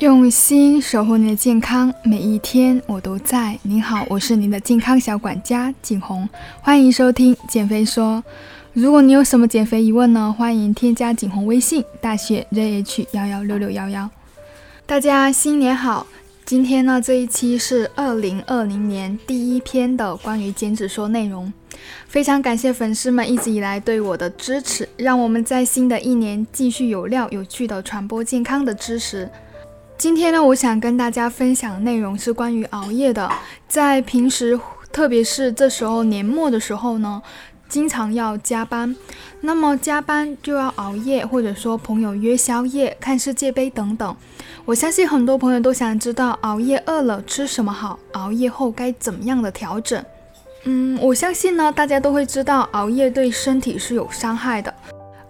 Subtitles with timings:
[0.00, 3.58] 用心守护你的健康，每一天我都在。
[3.60, 6.26] 您好，我是您的健康小管家景红，
[6.62, 8.24] 欢迎收听减肥说。
[8.72, 14.08] 如果你有什么减肥疑问呢，欢迎添加景红微信大写 zh 幺幺六六幺幺。
[14.86, 16.06] 大家新年好！
[16.46, 21.52] 今天呢，这一期是二零二零年第一篇的关于减脂说内容。
[22.08, 29.28] 非常感谢粉丝们一直以来对我的支持，让我们在新的一年继续有料有趣的传播健康的知识。
[30.00, 33.30] 今天呢，我想跟大家分享的内容是关于熬夜的。
[33.68, 34.58] 在平时，
[34.90, 37.20] 特别是这时候年末的时候呢，
[37.68, 38.96] 经常要加班，
[39.42, 44.16] 那么加班就要熬夜，或者说朋友约宵夜、看世界杯等等。
[44.64, 47.98] 我相信很多朋友都想知道，熬夜饿了吃什么好？
[48.12, 50.02] 熬夜后该怎么样的调整？
[50.64, 54.72] 嗯，我相信呢，大家都会知道，熬夜对身体是有伤害的。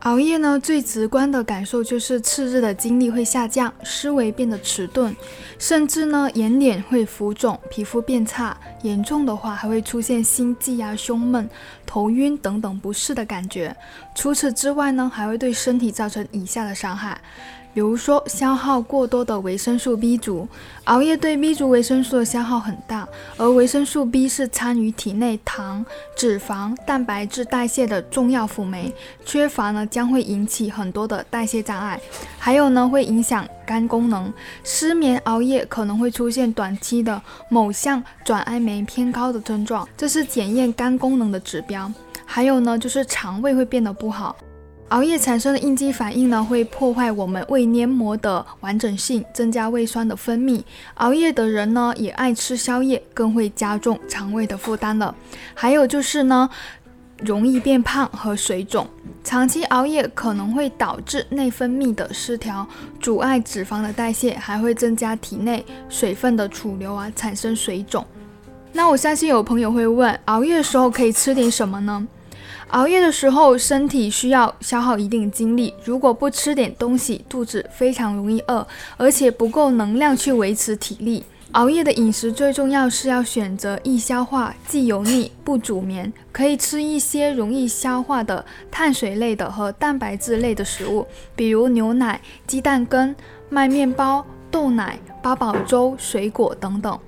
[0.00, 5.12] 熬夜呢，最直观的感受就是次日的精力会下降，思维变得迟钝，
[5.58, 11.48] 甚至呢，眼脸会浮肿，皮肤变差，严重的话还会出现心悸啊、胸闷、
[11.84, 13.74] 头晕等等不适的感觉。
[14.14, 17.20] 除此之外呢，还会对身体造成以下的伤害。
[17.76, 20.48] 比如说，消耗过多的维生素 B 族，
[20.84, 25.84] 熬夜对 B 族维生素的消耗很大，而维生素 B 是参与体内糖、
[26.16, 28.90] 脂肪、蛋白质代谢的重要辅酶，
[29.26, 32.00] 缺乏呢将会引起很多的代谢障碍，
[32.38, 34.32] 还有呢会影响肝功能。
[34.64, 41.92] 失眠、熬夜可能会出现短期的某项转氨酶偏高的症状，这是检验肝功能的指标。
[42.24, 44.34] 还有呢就是肠胃会变得不好。
[44.90, 50.62] 熬夜产生的应激反应呢，会破坏我们胃黏膜的完整性，增加胃酸的分泌。
[50.94, 55.12] 熬夜的人呢，也爱吃宵夜，更会加重肠胃的负担了。
[55.54, 56.48] 还有就是呢，
[57.20, 58.86] 容易变胖和水肿。
[59.24, 62.64] 长期熬夜可能会导致内分泌的失调，
[63.00, 68.06] 阻碍脂肪的代谢，还会增加体内水分的储留啊，产生水肿。
[68.72, 72.06] 那我相信有朋友会问，熬夜的时候可以吃点什么呢？
[72.70, 78.66] 熬夜的时候，身体需要消耗一定精力，如果不吃点东西，肚子非常容易饿，
[78.96, 81.24] 而且不够能量去维持体力。
[81.52, 91.06] 熬夜的饮食最重要是要选择易消化、既油腻、不煮眠，可以吃一些容易消化的碳水类的和蛋白质类的食物，
[91.36, 93.14] 比如牛奶、鸡蛋羹、
[93.48, 96.98] 麦面包、豆奶、八宝粥、水果等等。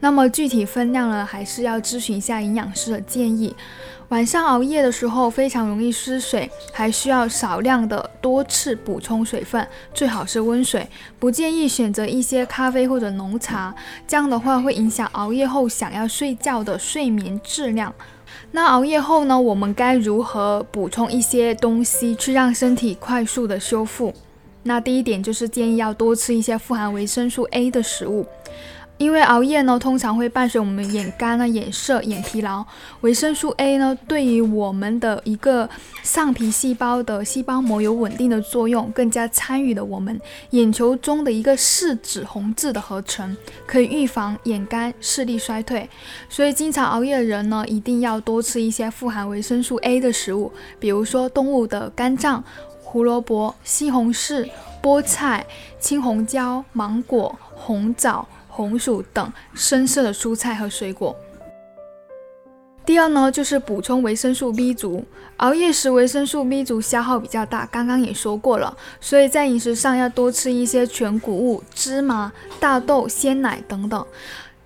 [0.00, 3.54] 那么具体分量呢，还是要咨询一下营养师的建议。
[4.08, 10.86] 晚上熬夜的时候非常容易失水，还需要少量的多次补充水分，最好是温水，
[11.18, 13.74] 不建议选择一些咖啡或者浓茶，
[14.06, 17.94] 这样的话会影响熬夜后想要睡觉的睡眠质量。
[18.50, 24.12] 那熬夜后呢，我们该如何补充一些东西去让身体快速的修复？
[24.64, 28.26] 那第一点就是建议要多吃一些富含维生素 A 的食物。
[28.98, 32.64] 因为熬夜呢，通常会伴随我们眼干啊、眼涩、眼疲劳。
[33.00, 35.68] 维生素 A 呢，对于我们的一个
[36.04, 40.20] 上皮细胞的细胞膜有稳定的作用，更加参与了我们
[40.50, 43.36] 眼球中的一个视紫红质的合成，
[43.66, 45.90] 可以预防眼干、视力衰退。
[46.28, 52.44] 所以，经常熬夜的人呢，一定要多吃一些富含维生素 A 的食物，比如说动物的肝脏、
[52.84, 54.48] 胡萝卜、西红柿、
[54.80, 55.44] 菠菜、
[55.80, 58.28] 青红椒、芒果、红枣。
[58.54, 61.16] 红薯等深色的蔬菜和水果。
[62.84, 65.04] 第二呢，就是补充维生素 B 族。
[65.38, 72.30] 熬夜时维生素 B 族消耗比较大，刚刚也说过了，所以在饮食上要多吃一些全谷物、芝麻、
[72.60, 74.04] 大豆、鲜奶等等。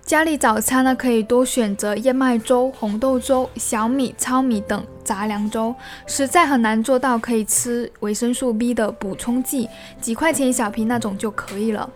[0.03, 5.73] 家里早餐呢，可以多选择燕麦粥、红豆粥、小米、糙米等杂粮粥。
[6.07, 9.69] 实在很难做到，可以吃维生素 B 的补充剂，
[10.01, 11.89] 几块钱一小瓶那种就可以了。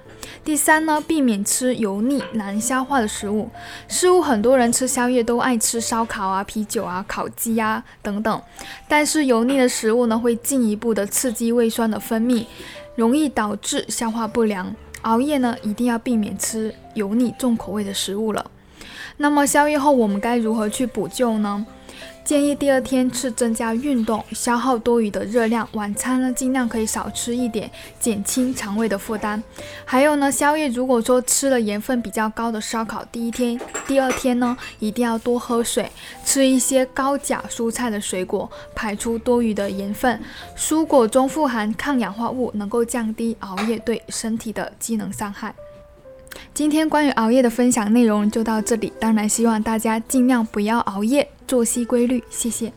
[0.44, 3.50] 第三呢，避免吃油腻难消化的食物。
[3.88, 8.42] 似乎很多人吃宵夜都爱吃烧烤啊、啤酒啊、烤鸡呀等等，
[8.88, 12.46] 但是油腻的食物呢，会进一步的刺激胃酸的分泌，
[12.96, 14.76] 容易导致消化不良。
[15.04, 18.52] 熬夜呢，一定要避免吃油腻重口味的食物了。
[19.18, 21.66] 那么宵夜后我们该如何去补救呢？
[22.32, 25.68] 建议第二天吃增加运动，消耗多余的热量。
[25.74, 27.70] 晚餐呢，尽量可以少吃一点，
[28.00, 29.44] 减轻肠胃的负担。
[29.84, 35.92] 还有呢，宵夜如果说吃了盐分比较高的烧烤，第一天、第二天呢，一定要多喝水，
[36.24, 40.18] 吃一些高钾蔬菜的水果，排出多余的盐分。
[40.56, 45.54] 蔬果中富含抗氧化物，能够降低熬夜对身体的机能伤害。
[46.54, 51.28] 今天关于熬夜的分享内容就到这里，当然希望大家尽量不要熬夜。
[51.52, 52.72] 作息规律，谢谢。